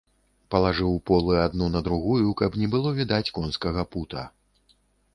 [0.53, 4.29] Палажыў полы адну на другую, каб не было відаць конскага пута.